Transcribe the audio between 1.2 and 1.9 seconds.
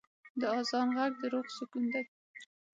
روح سکون